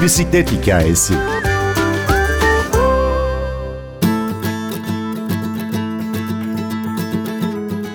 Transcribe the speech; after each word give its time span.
Bir 0.00 0.04
bisiklet 0.04 0.52
hikayesi. 0.52 1.14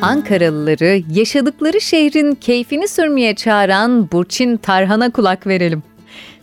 Ankaralıları 0.02 1.02
yaşadıkları 1.10 1.82
şehrin 1.82 2.36
keyfini 2.36 2.88
sürmeye 2.88 3.36
çağıran 3.36 4.12
Burçin 4.12 4.58
Tarhan'a 4.58 5.12
kulak 5.12 5.48
verelim. 5.48 5.84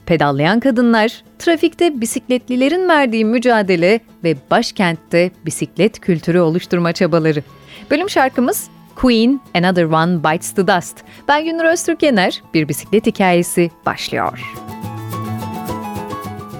Pedallayan 0.06 0.60
kadınlar, 0.60 1.22
trafikte 1.38 2.00
bisikletlilerin 2.00 2.88
verdiği 2.88 3.24
mücadele 3.24 4.00
ve 4.24 4.36
başkentte 4.50 5.30
bisiklet 5.46 6.00
kültürü 6.00 6.40
oluşturma 6.40 6.92
çabaları. 6.92 7.42
Bölüm 7.90 8.10
şarkımız 8.10 8.68
Queen, 8.94 9.40
Another 9.54 9.84
One 9.84 10.24
Bites 10.24 10.52
the 10.54 10.66
Dust. 10.66 10.96
Ben 11.28 11.44
Günür 11.44 11.64
Öztürk 11.64 12.02
Yener, 12.02 12.42
bir 12.54 12.68
bisiklet 12.68 13.06
hikayesi 13.06 13.70
başlıyor. 13.86 14.71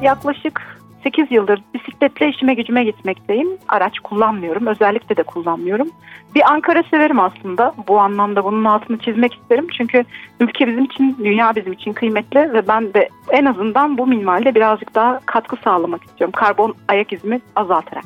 Yaklaşık 0.03 0.83
8 1.03 1.31
yıldır 1.31 1.63
bisikletle 1.75 2.29
işime 2.29 2.55
gücüme 2.55 2.85
gitmekteyim. 2.85 3.49
Araç 3.69 3.99
kullanmıyorum, 3.99 4.67
özellikle 4.67 5.17
de 5.17 5.23
kullanmıyorum. 5.23 5.89
Bir 6.35 6.53
Ankara 6.53 6.83
severim 6.83 7.21
aslında. 7.21 7.75
Bu 7.89 7.99
anlamda 8.01 8.45
bunun 8.45 8.65
altını 8.65 8.99
çizmek 8.99 9.35
isterim. 9.35 9.67
Çünkü 9.77 10.05
ülke 10.41 10.67
bizim 10.67 10.85
için, 10.85 11.17
dünya 11.25 11.57
bizim 11.57 11.73
için 11.73 11.93
kıymetli 11.93 12.53
ve 12.53 12.69
ben 12.69 12.95
de 12.95 13.09
en 13.31 13.45
azından 13.45 13.99
bu 13.99 14.07
minvalde 14.07 14.55
birazcık 14.55 14.95
daha 14.95 15.21
katkı 15.27 15.57
sağlamak 15.57 16.05
istiyorum. 16.05 16.33
Karbon 16.37 16.75
ayak 16.89 17.13
izimi 17.13 17.41
azaltarak. 17.57 18.05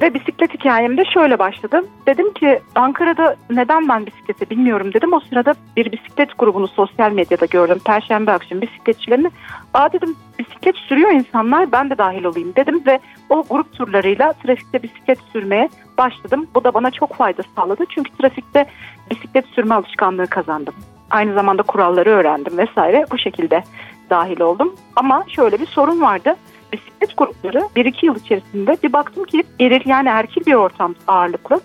Ve 0.00 0.14
bisiklet 0.14 0.54
hikayem 0.54 0.96
de 0.96 1.04
şöyle 1.04 1.38
başladı. 1.38 1.80
Dedim 2.06 2.32
ki 2.32 2.60
Ankara'da 2.74 3.36
neden 3.50 3.88
ben 3.88 4.06
bisiklete 4.06 4.50
bilmiyorum 4.50 4.94
dedim. 4.94 5.12
O 5.12 5.20
sırada 5.20 5.54
bir 5.76 5.92
bisiklet 5.92 6.38
grubunu 6.38 6.68
sosyal 6.68 7.12
medyada 7.12 7.46
gördüm. 7.46 7.78
Perşembe 7.84 8.32
akşam 8.32 8.60
bisikletçilerini. 8.60 9.30
Aa 9.74 9.92
dedim 9.92 10.16
bisiklet 10.38 10.76
sürüyor 10.76 11.10
insanlar 11.10 11.72
ben 11.72 11.90
de 11.90 11.98
dahil 11.98 12.24
olayım 12.24 12.52
dedim. 12.56 12.82
Ve 12.86 13.00
o 13.30 13.44
grup 13.50 13.72
turlarıyla 13.72 14.32
trafikte 14.32 14.82
bisiklet 14.82 15.18
sürmeye 15.32 15.68
başladım. 15.98 16.46
Bu 16.54 16.64
da 16.64 16.74
bana 16.74 16.90
çok 16.90 17.14
fayda 17.14 17.42
sağladı. 17.56 17.84
Çünkü 17.88 18.10
trafikte 18.16 18.66
bisiklet 19.10 19.46
sürme 19.46 19.74
alışkanlığı 19.74 20.26
kazandım. 20.26 20.74
Aynı 21.10 21.34
zamanda 21.34 21.62
kuralları 21.62 22.10
öğrendim 22.10 22.58
vesaire. 22.58 23.04
Bu 23.12 23.18
şekilde 23.18 23.62
dahil 24.10 24.40
oldum. 24.40 24.74
Ama 24.96 25.24
şöyle 25.28 25.60
bir 25.60 25.66
sorun 25.66 26.00
vardı 26.00 26.36
bisiklet 26.72 27.16
grupları 27.16 27.58
1-2 27.58 28.06
yıl 28.06 28.16
içerisinde 28.16 28.76
bir 28.82 28.92
baktım 28.92 29.24
ki 29.24 29.44
eril 29.60 29.88
yani 29.88 30.08
erkil 30.08 30.46
bir 30.46 30.54
ortam 30.54 30.94
ağırlıklı. 31.06 31.60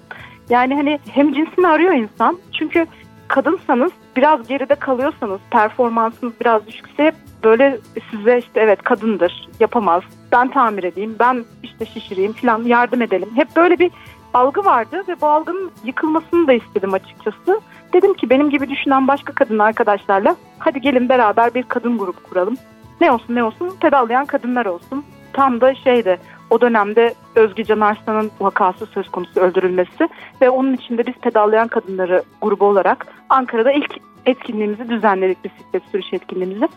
Yani 0.50 0.76
hani 0.76 1.00
hem 1.10 1.34
cinsini 1.34 1.68
arıyor 1.68 1.94
insan 1.94 2.40
çünkü 2.54 2.88
kadınsanız 3.28 3.92
biraz 4.16 4.48
geride 4.48 4.76
kalıyorsanız 4.76 5.40
performansınız 5.52 6.34
biraz 6.42 6.68
düşükse 6.68 7.04
hep 7.04 7.16
böyle 7.44 7.80
size 8.12 8.38
işte 8.38 8.60
evet 8.60 8.82
kadındır 8.84 9.50
yapamaz 9.60 10.04
ben 10.32 10.52
tamir 10.52 10.84
edeyim 10.84 11.16
ben 11.20 11.46
işte 11.64 11.86
şişireyim 11.86 12.34
falan 12.34 12.64
yardım 12.64 13.02
edelim 13.02 13.30
hep 13.36 13.56
böyle 13.56 13.80
bir 13.80 13.92
algı 14.34 14.66
vardı 14.66 15.04
ve 15.08 15.22
bu 15.22 15.28
algının 15.28 15.72
yıkılmasını 15.84 16.48
da 16.48 16.54
istedim 16.54 16.94
açıkçası. 16.94 17.62
Dedim 17.94 18.14
ki 18.14 18.30
benim 18.30 18.50
gibi 18.50 18.70
düşünen 18.70 19.08
başka 19.08 19.34
kadın 19.34 19.60
arkadaşlarla 19.60 20.36
hadi 20.60 20.82
gelin 20.82 21.10
beraber 21.10 21.54
bir 21.54 21.64
kadın 21.64 21.98
grubu 21.98 22.24
kuralım. 22.24 22.58
Ne 23.02 23.12
olsun 23.12 23.36
ne 23.36 23.44
olsun 23.44 23.72
pedallayan 23.82 24.26
kadınlar 24.26 24.66
olsun. 24.66 25.06
Tam 25.34 25.62
da 25.62 25.76
şeyde 25.76 26.18
o 26.50 26.62
dönemde 26.62 27.14
Özge 27.36 27.64
Can 27.64 27.80
Arslan'ın 27.80 28.32
vakası 28.40 28.86
söz 28.86 29.10
konusu 29.10 29.40
öldürülmesi 29.40 30.10
ve 30.42 30.50
onun 30.50 30.74
içinde 30.74 31.08
biz 31.08 31.14
pedallayan 31.14 31.68
kadınları 31.68 32.24
grubu 32.42 32.66
olarak 32.66 33.08
Ankara'da 33.30 33.72
ilk 33.72 33.98
etkinliğimizi 34.26 34.90
düzenledik 34.90 35.44
bisiklet 35.44 35.84
sürüş 35.92 36.14
etkinliğimizi. 36.14 36.68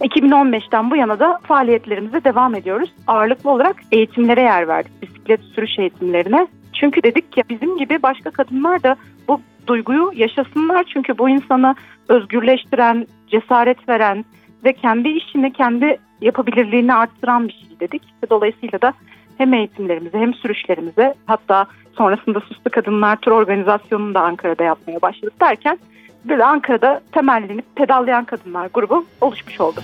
2015'ten 0.00 0.90
bu 0.90 0.96
yana 0.96 1.18
da 1.18 1.38
faaliyetlerimize 1.42 2.24
devam 2.24 2.54
ediyoruz. 2.54 2.92
Ağırlıklı 3.06 3.50
olarak 3.50 3.76
eğitimlere 3.92 4.42
yer 4.42 4.68
verdik, 4.68 5.02
bisiklet 5.02 5.40
sürüş 5.40 5.78
eğitimlerine. 5.78 6.46
Çünkü 6.72 7.02
dedik 7.02 7.32
ki 7.32 7.42
bizim 7.50 7.76
gibi 7.78 8.02
başka 8.02 8.30
kadınlar 8.30 8.82
da 8.82 8.96
bu 9.28 9.40
duyguyu 9.66 10.12
yaşasınlar. 10.14 10.84
Çünkü 10.92 11.18
bu 11.18 11.28
insanı 11.28 11.74
özgürleştiren, 12.08 13.06
cesaret 13.28 13.88
veren, 13.88 14.24
ve 14.64 14.72
kendi 14.72 15.08
işini 15.08 15.52
kendi 15.52 15.98
yapabilirliğini 16.20 16.94
arttıran 16.94 17.48
bir 17.48 17.52
şey 17.52 17.80
dedik. 17.80 18.02
Dolayısıyla 18.30 18.82
da 18.82 18.92
hem 19.38 19.54
eğitimlerimize 19.54 20.18
hem 20.18 20.34
sürüşlerimize 20.34 21.14
hatta 21.26 21.66
sonrasında 21.92 22.40
Suslu 22.40 22.70
Kadınlar 22.70 23.16
Tur 23.16 23.32
Organizasyonu'nu 23.32 24.14
da 24.14 24.20
Ankara'da 24.20 24.64
yapmaya 24.64 25.02
başladık 25.02 25.40
derken 25.40 25.78
böyle 26.24 26.44
Ankara'da 26.44 27.00
temellenip 27.12 27.76
pedallayan 27.76 28.24
kadınlar 28.24 28.68
grubu 28.74 29.04
oluşmuş 29.20 29.60
oldu. 29.60 29.80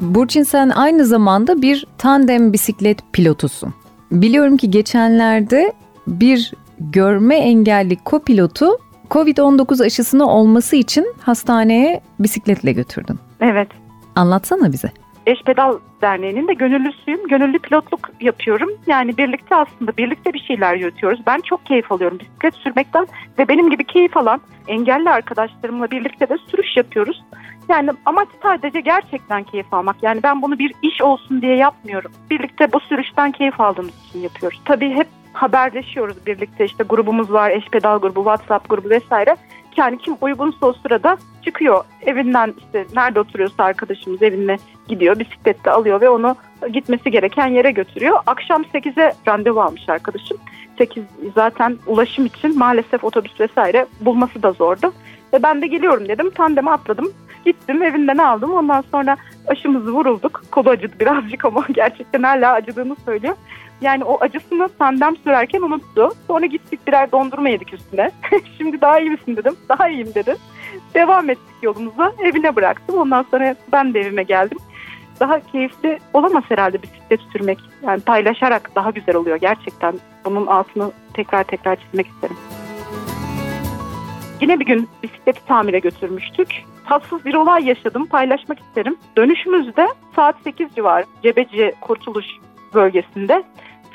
Burçin 0.00 0.42
sen 0.42 0.68
aynı 0.68 1.04
zamanda 1.04 1.62
bir 1.62 1.86
tandem 1.98 2.52
bisiklet 2.52 2.98
pilotusun. 3.12 3.74
Biliyorum 4.12 4.56
ki 4.56 4.70
geçenlerde 4.70 5.72
bir 6.06 6.52
görme 6.80 7.36
engelli 7.36 7.96
kopilotu 7.96 8.66
Covid-19 9.10 9.84
aşısını 9.84 10.30
olması 10.30 10.76
için 10.76 11.14
hastaneye 11.20 12.00
bisikletle 12.18 12.72
götürdün. 12.72 13.18
Evet. 13.40 13.68
Anlatsana 14.16 14.72
bize. 14.72 14.90
Eş 15.26 15.42
Pedal 15.42 15.78
Derneği'nin 16.02 16.48
de 16.48 16.54
gönüllüsüyüm. 16.54 17.28
Gönüllü 17.28 17.58
pilotluk 17.58 18.10
yapıyorum. 18.20 18.68
Yani 18.86 19.16
birlikte 19.16 19.56
aslında 19.56 19.96
birlikte 19.96 20.32
bir 20.32 20.38
şeyler 20.38 20.74
yürütüyoruz. 20.74 21.20
Ben 21.26 21.40
çok 21.40 21.66
keyif 21.66 21.92
alıyorum 21.92 22.18
bisiklet 22.18 22.54
sürmekten 22.54 23.06
ve 23.38 23.48
benim 23.48 23.70
gibi 23.70 23.84
keyif 23.84 24.16
alan 24.16 24.40
engelli 24.68 25.10
arkadaşlarımla 25.10 25.90
birlikte 25.90 26.28
de 26.28 26.36
sürüş 26.50 26.76
yapıyoruz. 26.76 27.22
Yani 27.68 27.90
amaç 28.04 28.28
sadece 28.42 28.80
gerçekten 28.80 29.42
keyif 29.42 29.74
almak. 29.74 29.96
Yani 30.02 30.22
ben 30.22 30.42
bunu 30.42 30.58
bir 30.58 30.74
iş 30.82 31.02
olsun 31.02 31.42
diye 31.42 31.56
yapmıyorum. 31.56 32.12
Birlikte 32.30 32.72
bu 32.72 32.80
sürüşten 32.80 33.32
keyif 33.32 33.60
aldığımız 33.60 33.94
için 34.08 34.20
yapıyoruz. 34.20 34.60
Tabii 34.64 34.90
hep 34.90 35.08
haberleşiyoruz 35.36 36.26
birlikte 36.26 36.64
işte 36.64 36.84
grubumuz 36.84 37.32
var 37.32 37.50
eş 37.50 37.68
pedal 37.68 37.98
grubu 37.98 38.20
WhatsApp 38.20 38.68
grubu 38.68 38.90
vesaire 38.90 39.36
yani 39.76 39.98
kim 39.98 40.16
uygunsa 40.20 40.66
o 40.66 40.72
sırada 40.72 41.16
çıkıyor 41.44 41.84
evinden 42.02 42.54
işte 42.58 42.86
nerede 42.96 43.20
oturuyorsa 43.20 43.64
arkadaşımız 43.64 44.22
evine 44.22 44.56
gidiyor 44.88 45.18
bisikletle 45.18 45.70
alıyor 45.70 46.00
ve 46.00 46.08
onu 46.08 46.36
gitmesi 46.72 47.10
gereken 47.10 47.46
yere 47.46 47.70
götürüyor. 47.70 48.18
Akşam 48.26 48.62
8'e 48.62 49.12
randevu 49.28 49.60
almış 49.60 49.88
arkadaşım. 49.88 50.38
8 50.78 51.04
zaten 51.34 51.76
ulaşım 51.86 52.26
için 52.26 52.58
maalesef 52.58 53.04
otobüs 53.04 53.40
vesaire 53.40 53.86
bulması 54.00 54.42
da 54.42 54.52
zordu. 54.52 54.92
Ve 55.32 55.42
ben 55.42 55.62
de 55.62 55.66
geliyorum 55.66 56.08
dedim 56.08 56.30
tandeme 56.30 56.70
atladım 56.70 57.12
gittim 57.44 57.82
evinden 57.82 58.18
aldım 58.18 58.52
ondan 58.52 58.84
sonra 58.90 59.16
aşımızı 59.48 59.92
vurulduk. 59.92 60.42
Kolu 60.50 60.70
acıdı 60.70 61.00
birazcık 61.00 61.44
ama 61.44 61.64
gerçekten 61.72 62.22
hala 62.22 62.52
acıdığını 62.52 62.96
söylüyor. 63.04 63.34
Yani 63.80 64.04
o 64.04 64.18
acısını 64.20 64.68
tandem 64.78 65.16
sürerken 65.16 65.62
unuttu. 65.62 66.10
Sonra 66.26 66.46
gittik 66.46 66.86
birer 66.86 67.12
dondurma 67.12 67.48
yedik 67.48 67.74
üstüne. 67.74 68.10
Şimdi 68.58 68.80
daha 68.80 69.00
iyi 69.00 69.10
misin 69.10 69.36
dedim. 69.36 69.56
Daha 69.68 69.88
iyiyim 69.88 70.14
dedi. 70.14 70.36
Devam 70.94 71.30
ettik 71.30 71.54
yolumuza. 71.62 72.12
Evine 72.22 72.56
bıraktım. 72.56 72.98
Ondan 72.98 73.26
sonra 73.30 73.54
ben 73.72 73.94
de 73.94 74.00
evime 74.00 74.22
geldim. 74.22 74.58
Daha 75.20 75.40
keyifli 75.40 75.98
olamaz 76.14 76.44
herhalde 76.48 76.82
bisiklet 76.82 77.20
sürmek. 77.32 77.58
Yani 77.82 78.00
paylaşarak 78.00 78.70
daha 78.74 78.90
güzel 78.90 79.16
oluyor 79.16 79.36
gerçekten. 79.36 79.94
Bunun 80.24 80.46
altını 80.46 80.92
tekrar 81.14 81.44
tekrar 81.44 81.76
çizmek 81.76 82.06
isterim. 82.06 82.36
Yine 84.40 84.60
bir 84.60 84.66
gün 84.66 84.88
bisikleti 85.02 85.46
tamire 85.46 85.78
götürmüştük. 85.78 86.48
Tatsız 86.88 87.24
bir 87.24 87.34
olay 87.34 87.64
yaşadım, 87.64 88.06
paylaşmak 88.06 88.60
isterim. 88.60 88.96
Dönüşümüzde 89.16 89.86
saat 90.16 90.36
8 90.44 90.74
civarı 90.74 91.04
Cebeci 91.22 91.72
Kurtuluş 91.80 92.26
bölgesinde 92.74 93.42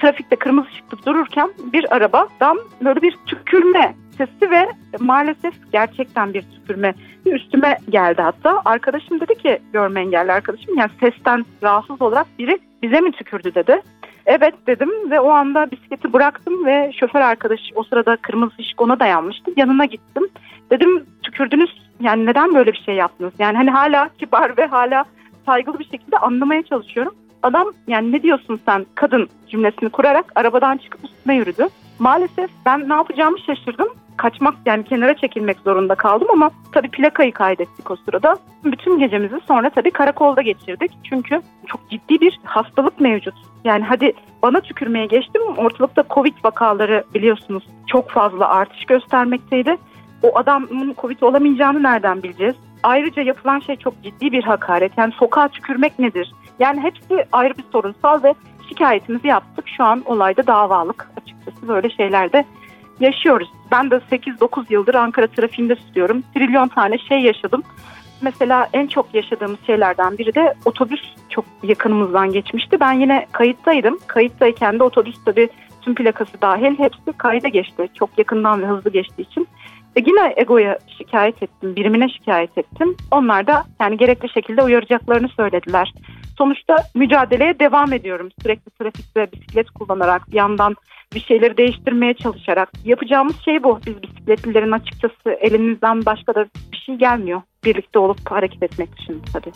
trafikte 0.02 0.36
kırmızı 0.36 0.68
ışıkta 0.68 0.98
dururken 1.06 1.50
bir 1.74 1.96
arabadan 1.96 2.60
böyle 2.82 3.02
bir 3.02 3.18
tükürme 3.26 3.96
sesi 4.18 4.52
ve 4.52 4.70
maalesef 5.00 5.54
gerçekten 5.72 6.34
bir 6.34 6.42
tükürme 6.42 6.94
üstüme 7.26 7.78
geldi 7.90 8.22
hatta. 8.22 8.62
Arkadaşım 8.66 9.20
dedi 9.20 9.36
ki 9.36 9.60
görme 9.74 10.02
engelli 10.02 10.32
arkadaşım 10.32 10.78
yani 10.78 10.92
sesten 11.00 11.46
rahatsız 11.64 12.02
olarak 12.02 12.28
biri 12.40 12.60
bize 12.84 13.02
mi 13.02 13.12
tükürdü 13.12 13.56
dedi. 13.56 13.82
Evet 14.26 14.54
dedim 14.68 15.12
ve 15.12 15.20
o 15.20 15.30
anda 15.30 15.72
bisikleti 15.72 16.14
bıraktım 16.14 16.66
ve 16.66 16.92
şoför 17.00 17.22
arkadaş 17.22 17.60
o 17.76 17.84
sırada 17.84 18.18
kırmızı 18.18 18.54
ışık 18.60 18.82
ona 18.82 19.00
dayanmıştı. 19.00 19.52
Yanına 19.58 19.86
gittim. 19.86 20.30
Dedim 20.72 21.06
tükürdünüz 21.24 21.82
yani 22.00 22.26
neden 22.26 22.56
böyle 22.56 22.74
bir 22.74 22.82
şey 22.86 22.96
yaptınız? 22.96 23.34
Yani 23.40 23.58
hani 23.58 23.70
hala 23.70 24.10
kibar 24.20 24.58
ve 24.58 24.66
hala 24.66 25.06
saygılı 25.46 25.80
bir 25.80 25.86
şekilde 25.86 26.18
anlamaya 26.18 26.64
çalışıyorum. 26.64 27.16
Adam 27.44 27.68
yani 27.88 28.12
ne 28.12 28.24
diyorsun 28.24 28.60
sen 28.66 28.86
kadın 28.96 29.30
cümlesini 29.48 29.90
kurarak 29.90 30.26
arabadan 30.36 30.78
çıkıp 30.78 31.04
üstüne 31.04 31.36
yürüdü. 31.36 31.68
Maalesef 32.00 32.50
ben 32.66 32.90
ne 32.90 32.94
yapacağımı 32.94 33.40
şaşırdım. 33.40 33.88
Kaçmak 34.22 34.54
yani 34.66 34.84
kenara 34.84 35.14
çekilmek 35.18 35.58
zorunda 35.60 35.96
kaldım 35.96 36.28
ama 36.32 36.52
tabii 36.72 36.90
plakayı 36.90 37.32
kaydettik 37.32 37.92
o 37.92 37.96
sırada. 37.96 38.38
Bütün 38.66 39.00
gecemizi 39.00 39.40
sonra 39.48 39.70
tabii 39.70 39.92
karakolda 39.92 40.42
geçirdik. 40.42 40.92
Çünkü 41.04 41.42
çok 41.68 41.90
ciddi 41.90 42.22
bir 42.22 42.40
hastalık 42.44 43.00
mevcut. 43.00 43.34
Yani 43.64 43.84
hadi 43.84 44.14
bana 44.44 44.60
tükürmeye 44.60 45.06
geçtim. 45.06 45.42
Ortalıkta 45.58 46.04
Covid 46.10 46.34
vakaları 46.44 47.04
biliyorsunuz 47.14 47.64
çok 47.88 48.10
fazla 48.10 48.50
artış 48.50 48.86
göstermekteydi. 48.86 49.78
O 50.24 50.38
adamın 50.38 50.96
Covid 51.02 51.22
olamayacağını 51.22 51.84
nereden 51.84 52.24
bileceğiz? 52.24 52.56
ayrıca 52.84 53.22
yapılan 53.22 53.60
şey 53.60 53.76
çok 53.76 54.04
ciddi 54.04 54.32
bir 54.32 54.44
hakaret. 54.44 54.98
Yani 54.98 55.14
sokağa 55.14 55.48
tükürmek 55.48 56.00
nedir? 56.00 56.34
Yani 56.60 56.82
hepsi 56.82 57.26
ayrı 57.32 57.58
bir 57.58 57.64
sorunsal 57.72 58.24
ve 58.24 58.34
şikayetimizi 58.70 59.28
yaptık. 59.28 59.66
Şu 59.78 59.84
an 59.84 60.04
olayda 60.06 60.48
davalık 60.48 61.12
açıkçası 61.18 61.68
böyle 61.68 61.90
şeylerde 61.90 62.46
yaşıyoruz. 63.02 63.52
Ben 63.72 63.92
de 63.92 63.96
8-9 63.96 64.66
yıldır 64.70 64.96
Ankara 64.96 65.28
trafiğinde 65.28 65.76
sürüyorum. 65.76 66.24
Trilyon 66.36 66.68
tane 66.68 66.98
şey 66.98 67.20
yaşadım. 67.20 67.64
Mesela 68.22 68.68
en 68.74 68.88
çok 68.88 69.14
yaşadığımız 69.14 69.60
şeylerden 69.68 70.18
biri 70.18 70.36
de 70.36 70.54
otobüs 70.66 71.02
çok 71.30 71.46
yakınımızdan 71.64 72.32
geçmişti. 72.32 72.80
Ben 72.80 72.94
yine 72.94 73.28
kayıttaydım. 73.32 74.00
Kayıttayken 74.08 74.80
de 74.80 74.84
otobüs 74.84 75.16
tabii 75.26 75.50
tüm 75.82 75.96
plakası 75.96 76.42
dahil 76.42 76.80
hepsi 76.80 77.18
kayda 77.18 77.48
geçti. 77.48 77.88
Çok 77.94 78.10
yakından 78.18 78.62
ve 78.62 78.66
hızlı 78.66 78.90
geçtiği 78.90 79.22
için. 79.22 79.48
E 79.96 80.00
yine 80.06 80.34
Ego'ya 80.38 80.80
şikayet 80.98 81.44
ettim, 81.44 81.76
birimine 81.76 82.10
şikayet 82.10 82.58
ettim. 82.58 82.98
Onlar 83.12 83.48
da 83.48 83.64
yani 83.80 83.98
gerekli 83.98 84.30
şekilde 84.30 84.64
uyaracaklarını 84.64 85.30
söylediler. 85.30 85.94
Sonuçta 86.42 86.76
mücadeleye 86.96 87.60
devam 87.60 87.94
ediyorum. 87.94 88.30
Sürekli 88.42 88.72
trafikte 88.72 89.32
bisiklet 89.32 89.70
kullanarak, 89.70 90.32
bir 90.32 90.38
yandan 90.38 90.76
bir 91.14 91.20
şeyleri 91.20 91.58
değiştirmeye 91.58 92.14
çalışarak. 92.14 92.70
Yapacağımız 92.86 93.36
şey 93.46 93.64
bu. 93.64 93.80
Biz 93.86 94.04
bisikletlilerin 94.04 94.72
açıkçası 94.72 95.30
elimizden 95.42 96.06
başka 96.06 96.36
da 96.36 96.46
bir 96.72 96.78
şey 96.78 96.96
gelmiyor. 96.96 97.42
Birlikte 97.66 98.00
olup 98.00 98.32
hareket 98.32 98.64
etmek 98.64 98.98
dışında 98.98 99.24
tabii. 99.34 99.52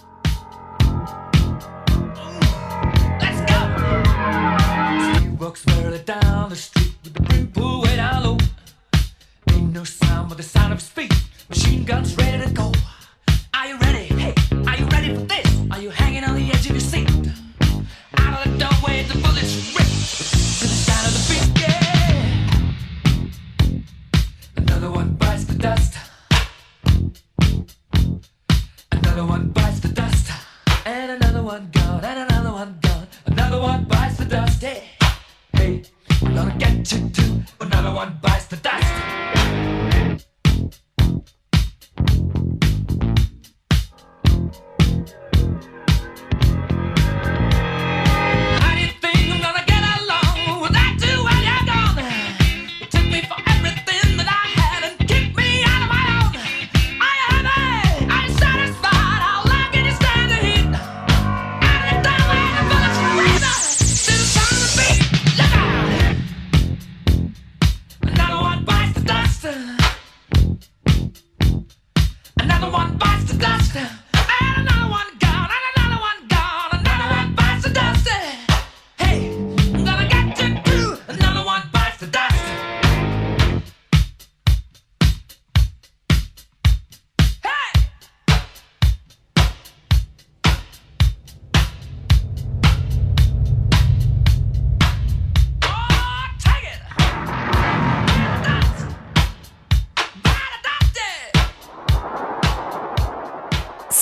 Walks 5.39 5.65
down 6.07 6.49
the 6.49 6.55
street 6.55 6.93
with 7.03 7.13
the 7.13 7.45
pulled 7.53 7.83
way 7.85 7.97
down 7.97 8.27
low. 8.27 8.45
Ain't 9.53 9.75
no 9.75 9.85
sound 9.85 10.29
but 10.29 10.37
the 10.37 10.43
sound 10.43 10.73
of 10.73 10.81
speed. 10.81 11.11
Machine 11.49 11.85
guns 11.85 12.17
ready 12.17 12.43
to 12.43 12.63
go. 12.63 12.84
Another 33.37 33.59
one 33.59 33.83
bites 33.83 34.15
the 34.15 34.23
dust. 34.23 34.63
Yeah. 34.63 34.79
Hey, 35.51 35.83
gonna 36.21 36.55
get 36.57 36.89
you 36.89 37.09
too. 37.09 37.43
Another 37.59 37.93
one 37.93 38.17
bites 38.21 38.45
the 38.45 38.55
dust. 38.55 38.84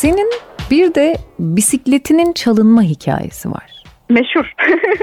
Senin 0.04 0.30
bir 0.72 0.96
de 0.96 1.16
bisikletinin 1.40 2.34
çalınma 2.34 2.82
hikayesi 2.82 3.52
var. 3.52 3.84
Meşhur. 4.10 4.54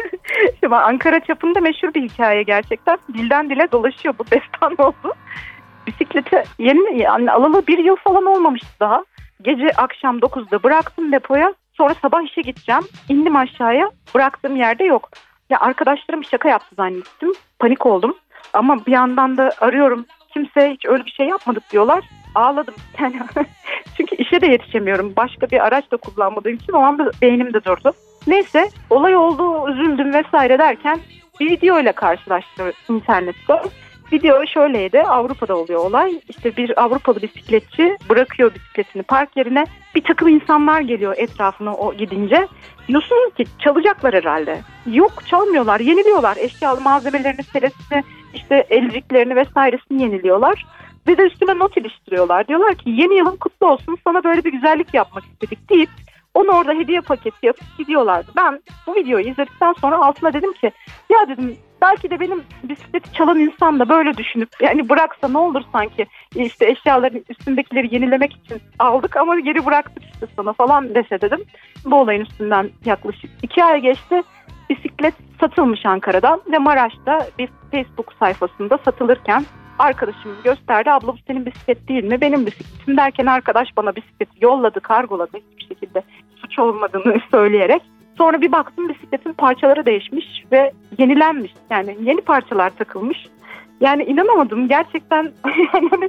Şimdi 0.61 0.77
Ankara 0.77 1.21
çapında 1.21 1.61
meşhur 1.61 1.95
bir 1.95 2.03
hikaye 2.03 2.43
gerçekten. 2.43 2.99
Dilden 3.15 3.51
dile 3.51 3.73
dolaşıyor 3.73 4.15
bu 4.19 4.25
destan 4.25 4.87
oldu. 4.87 5.15
Bisikleti 5.87 6.45
yeni 6.59 7.03
yani 7.03 7.33
alalı 7.33 7.67
bir 7.67 7.79
yıl 7.79 7.97
falan 7.97 8.27
olmamıştı 8.27 8.69
daha. 8.81 9.05
Gece 9.43 9.71
akşam 9.77 10.19
9'da 10.19 10.63
bıraktım 10.63 11.13
depoya. 11.13 11.55
Sonra 11.73 11.95
sabah 12.03 12.23
işe 12.23 12.41
gideceğim. 12.41 12.83
İndim 13.09 13.37
aşağıya. 13.37 13.91
Bıraktığım 14.15 14.57
yerde 14.57 14.85
yok. 14.85 15.11
Ya 15.51 15.61
arkadaşlarım 15.61 16.25
şaka 16.25 16.49
yaptı 16.49 16.75
zannettim. 16.77 17.33
Panik 17.59 17.87
oldum. 17.87 18.17
Ama 18.53 18.87
bir 18.87 18.93
yandan 18.93 19.37
da 19.37 19.53
arıyorum. 19.61 20.07
Kimse 20.33 20.71
hiç 20.71 20.87
öyle 20.87 21.05
bir 21.05 21.11
şey 21.11 21.27
yapmadık 21.27 21.71
diyorlar 21.73 22.05
ağladım. 22.35 22.75
Yani 23.01 23.21
işe 24.21 24.41
de 24.41 24.47
yetişemiyorum. 24.47 25.13
Başka 25.17 25.51
bir 25.51 25.67
araç 25.67 25.91
da 25.91 25.97
kullanmadığım 25.97 26.55
için 26.55 26.73
o 26.73 26.79
anda 26.79 27.11
beynim 27.23 27.55
de 27.55 27.65
durdu. 27.65 27.93
Neyse 28.27 28.69
olay 28.91 29.17
oldu 29.17 29.71
üzüldüm 29.71 30.15
vesaire 30.15 30.59
derken 30.59 31.01
bir 31.41 31.51
video 31.51 31.81
ile 31.81 31.93
karşılaştım 31.93 32.73
internette. 32.89 33.63
Video 34.13 34.47
şöyleydi 34.47 35.03
Avrupa'da 35.03 35.57
oluyor 35.57 35.85
olay 35.85 36.21
İşte 36.29 36.57
bir 36.57 36.83
Avrupalı 36.83 37.23
bisikletçi 37.23 37.97
bırakıyor 38.09 38.55
bisikletini 38.55 39.03
park 39.03 39.37
yerine 39.37 39.65
bir 39.95 40.03
takım 40.03 40.29
insanlar 40.29 40.81
geliyor 40.81 41.15
etrafına 41.17 41.75
o 41.75 41.95
gidince 41.95 42.49
diyorsunuz 42.89 43.35
ki 43.35 43.45
çalacaklar 43.59 44.15
herhalde 44.15 44.61
yok 44.87 45.13
çalmıyorlar 45.27 45.81
yeniliyorlar 45.81 46.37
eşyalı 46.37 46.81
malzemelerini 46.81 47.43
selesini 47.43 48.05
işte 48.35 48.67
elciklerini 48.71 49.37
vesairesini 49.37 50.03
yeniliyorlar 50.03 50.67
ve 51.07 51.19
de 51.19 51.23
üstüne 51.23 51.59
not 51.59 51.77
iliştiriyorlar. 51.77 52.49
Diyorlar 52.49 52.75
ki 52.75 52.91
yeni 52.91 53.15
yılın 53.15 53.37
kutlu 53.37 53.67
olsun 53.67 53.99
sana 54.05 54.25
böyle 54.25 54.45
bir 54.45 54.53
güzellik 54.53 54.95
yapmak 54.95 55.25
istedik 55.25 55.71
deyip 55.71 55.91
onu 56.35 56.51
orada 56.51 56.73
hediye 56.73 57.01
paketi 57.01 57.47
yapıp 57.47 57.79
gidiyorlardı. 57.79 58.33
Ben 58.37 58.61
bu 58.87 58.95
videoyu 58.95 59.29
izledikten 59.29 59.73
sonra 59.73 59.99
altına 59.99 60.33
dedim 60.33 60.53
ki 60.53 60.73
ya 61.11 61.29
dedim 61.29 61.57
belki 61.83 62.11
de 62.11 62.21
benim 62.21 62.43
bisikleti 62.63 63.13
çalan 63.13 63.39
insan 63.39 63.81
da 63.81 63.89
böyle 63.89 64.17
düşünüp 64.17 64.49
yani 64.61 64.89
bıraksa 64.89 65.29
ne 65.29 65.39
olur 65.39 65.63
sanki 65.73 66.07
işte 66.35 66.67
eşyaların 66.67 67.25
üstündekileri 67.29 67.95
yenilemek 67.95 68.33
için 68.33 68.61
aldık 68.79 69.17
ama 69.17 69.41
geri 69.41 69.67
bıraktık 69.67 70.03
işte 70.15 70.27
sana 70.37 70.53
falan 70.53 70.95
dese 70.95 71.21
dedim. 71.21 71.45
Bu 71.85 71.97
olayın 71.97 72.21
üstünden 72.21 72.71
yaklaşık 72.85 73.31
iki 73.43 73.65
ay 73.65 73.81
geçti. 73.81 74.23
Bisiklet 74.71 75.15
satılmış 75.41 75.87
Ankara'dan 75.87 76.43
ve 76.53 76.59
Maraş'ta 76.59 77.29
bir 77.39 77.49
Facebook 77.71 78.13
sayfasında 78.19 78.79
satılırken 78.85 79.45
arkadaşım 79.81 80.37
gösterdi. 80.45 80.91
Abla 80.91 81.07
bu 81.09 81.17
senin 81.27 81.47
bisiklet 81.47 81.89
değil 81.89 82.05
mi? 82.05 82.21
Benim 82.21 82.47
bisikletim 82.47 82.97
derken 82.97 83.27
arkadaş 83.27 83.69
bana 83.77 83.97
bisikleti 83.97 84.45
yolladı, 84.45 84.81
kargoladı 84.81 85.37
hiçbir 85.37 85.75
şekilde 85.75 86.03
suç 86.37 86.59
olmadığını 86.59 87.21
söyleyerek. 87.31 87.83
Sonra 88.19 88.41
bir 88.41 88.53
baktım 88.53 88.89
bisikletin 88.89 89.33
parçaları 89.33 89.87
değişmiş 89.87 90.45
ve 90.53 90.73
yenilenmiş. 90.99 91.53
Yani 91.71 91.97
yeni 92.01 92.21
parçalar 92.21 92.71
takılmış. 92.71 93.27
Yani 93.81 94.03
inanamadım 94.03 94.69
gerçekten 94.69 95.23
yani 95.73 96.09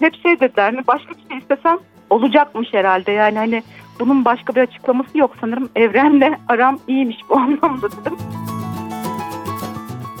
hep 0.00 0.14
şey 0.22 0.40
dediler 0.40 0.72
hani 0.74 0.86
başka 0.86 1.10
bir 1.10 1.28
şey 1.28 1.38
istesem 1.38 1.78
olacakmış 2.10 2.68
herhalde 2.72 3.12
yani 3.12 3.38
hani 3.38 3.62
bunun 4.00 4.24
başka 4.24 4.54
bir 4.54 4.60
açıklaması 4.60 5.18
yok 5.18 5.36
sanırım 5.40 5.68
evrenle 5.76 6.38
aram 6.48 6.78
iyiymiş 6.88 7.16
bu 7.28 7.36
anlamda 7.36 7.90
dedim. 7.90 8.16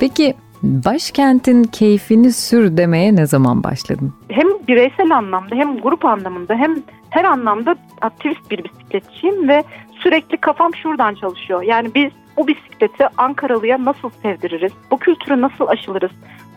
Peki 0.00 0.34
Başkentin 0.64 1.62
keyfini 1.62 2.32
sür 2.32 2.76
demeye 2.76 3.16
ne 3.16 3.26
zaman 3.26 3.64
başladın? 3.64 4.12
Hem 4.28 4.46
bireysel 4.68 5.16
anlamda 5.16 5.54
hem 5.54 5.76
grup 5.78 6.04
anlamında 6.04 6.54
hem 6.54 6.74
her 7.10 7.24
anlamda 7.24 7.76
aktivist 8.00 8.50
bir 8.50 8.64
bisikletçiyim 8.64 9.48
ve 9.48 9.64
sürekli 10.02 10.36
kafam 10.36 10.74
şuradan 10.74 11.14
çalışıyor. 11.14 11.62
Yani 11.62 11.94
biz 11.94 12.10
bu 12.36 12.48
bisikleti 12.48 13.08
Ankaralı'ya 13.16 13.84
nasıl 13.84 14.10
sevdiririz? 14.22 14.72
Bu 14.90 14.98
kültürü 14.98 15.40
nasıl 15.40 15.66
aşılırız? 15.66 16.10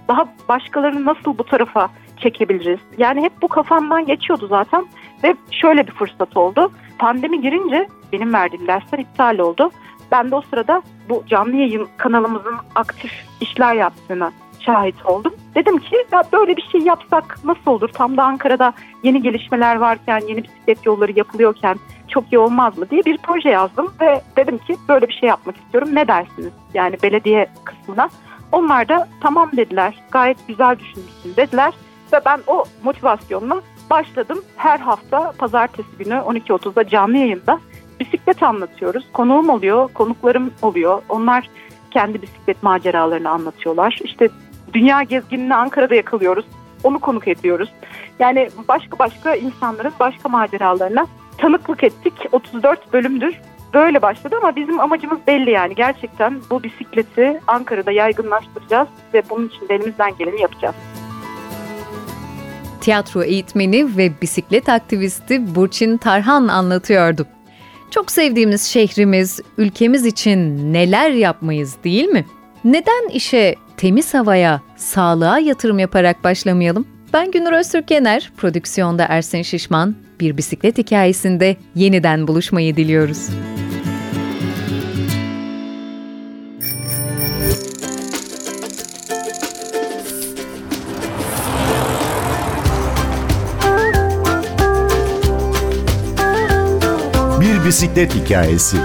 Daha 0.08 0.28
başkalarını 0.50 1.06
nasıl 1.06 1.38
bu 1.38 1.44
tarafa 1.44 1.90
çekebiliriz? 2.18 2.80
Yani 2.98 3.22
hep 3.22 3.34
bu 3.42 3.48
kafamdan 3.48 4.06
geçiyordu 4.06 4.48
zaten 4.48 4.86
ve 5.24 5.36
şöyle 5.52 5.88
bir 5.88 5.92
fırsat 5.92 6.38
oldu. 6.38 6.72
Pandemi 7.00 7.42
girince 7.42 7.88
benim 8.14 8.34
verdiğim 8.34 8.68
dersler 8.68 9.00
iptal 9.00 9.38
oldu. 9.38 9.72
Ben 10.12 10.32
de 10.32 10.36
o 10.36 10.42
sırada 10.42 10.82
bu 11.10 11.24
canlı 11.28 11.56
yayın 11.56 11.88
kanalımızın 11.98 12.56
aktif 12.76 13.12
işler 13.42 13.76
yaptığını 13.76 14.32
şahit 14.60 15.06
oldum. 15.06 15.34
Dedim 15.56 15.78
ki 15.78 15.96
ya 16.12 16.24
böyle 16.34 16.58
bir 16.58 16.68
şey 16.72 16.82
yapsak 16.82 17.40
nasıl 17.44 17.72
olur? 17.72 17.90
Tam 17.90 18.18
da 18.18 18.24
Ankara'da 18.24 18.74
yeni 19.04 19.22
gelişmeler 19.22 19.76
varken, 19.76 20.22
yeni 20.28 20.44
bisiklet 20.44 20.86
yolları 20.86 21.12
yapılıyorken 21.12 21.78
çok 22.08 22.34
iyi 22.34 22.40
olmaz 22.40 22.78
mı 22.78 22.90
diye 22.90 23.06
bir 23.06 23.18
proje 23.18 23.50
yazdım 23.50 23.94
ve 24.02 24.22
dedim 24.38 24.58
ki 24.58 24.78
böyle 24.90 25.08
bir 25.08 25.14
şey 25.14 25.30
yapmak 25.30 25.58
istiyorum. 25.58 25.90
Ne 25.94 26.08
dersiniz? 26.08 26.52
Yani 26.74 26.98
belediye 27.04 27.48
kısmına. 27.64 28.10
Onlar 28.52 28.90
da 28.90 29.08
tamam 29.22 29.50
dediler. 29.58 30.04
Gayet 30.12 30.48
güzel 30.48 30.80
düşünmüşsün 30.80 31.36
dediler. 31.38 31.74
Ve 32.14 32.20
ben 32.26 32.40
o 32.48 32.64
motivasyonla 32.84 33.62
başladım. 33.90 34.44
Her 34.58 34.80
hafta 34.80 35.34
pazartesi 35.38 35.98
günü 36.00 36.14
12.30'da 36.14 36.88
canlı 36.88 37.18
yayında 37.18 37.60
bisiklet 38.00 38.44
anlatıyoruz. 38.44 39.06
Konuğum 39.14 39.50
oluyor, 39.50 39.90
konuklarım 39.94 40.52
oluyor. 40.62 41.02
Onlar 41.10 41.50
kendi 41.92 42.22
bisiklet 42.22 42.64
maceralarını 42.64 43.30
anlatıyorlar. 43.30 44.00
İşte 44.04 44.30
dünya 44.74 45.04
gezginini 45.04 45.56
Ankara'da 45.56 45.96
yakalıyoruz. 45.96 46.46
Onu 46.84 47.00
konuk 47.00 47.28
ediyoruz. 47.28 47.70
Yani 48.20 48.50
başka 48.68 49.00
başka 49.00 49.36
insanların 49.36 49.94
başka 50.00 50.30
maceralarına 50.30 51.06
tanıklık 51.38 51.84
ettik. 51.84 52.14
34 52.32 52.94
bölümdür 52.94 53.36
böyle 53.74 54.02
başladı 54.02 54.36
ama 54.42 54.56
bizim 54.56 54.80
amacımız 54.80 55.18
belli 55.28 55.52
yani. 55.52 55.76
Gerçekten 55.76 56.42
bu 56.50 56.64
bisikleti 56.64 57.42
Ankara'da 57.48 57.92
yaygınlaştıracağız 57.92 58.88
ve 59.14 59.24
bunun 59.30 59.48
için 59.48 59.70
de 59.70 59.76
elimizden 59.76 60.18
geleni 60.20 60.42
yapacağız. 60.42 60.76
Tiyatro 62.82 63.24
eğitmeni 63.24 63.98
ve 63.98 64.12
bisiklet 64.22 64.70
aktivisti 64.70 65.56
Burçin 65.56 65.98
Tarhan 65.98 66.48
anlatıyordu. 66.48 67.28
Çok 67.92 68.12
sevdiğimiz 68.12 68.64
şehrimiz, 68.64 69.40
ülkemiz 69.58 70.06
için 70.06 70.74
neler 70.74 71.12
yapmayız 71.12 71.76
değil 71.84 72.06
mi? 72.06 72.26
Neden 72.64 73.10
işe 73.14 73.56
temiz 73.78 74.14
havaya, 74.14 74.62
sağlığa 74.78 75.40
yatırım 75.40 75.80
yaparak 75.80 76.24
başlamayalım? 76.24 76.88
Ben 77.14 77.32
Günür 77.32 77.52
Öztürkener, 77.52 78.32
prodüksiyonda 78.38 79.06
Ersin 79.10 79.42
Şişman, 79.42 79.96
bir 80.20 80.38
bisiklet 80.38 80.78
hikayesinde 80.78 81.58
yeniden 81.76 82.28
buluşmayı 82.28 82.76
diliyoruz. 82.76 83.30
Bisiklet 97.68 98.16
hikayesi. 98.16 98.78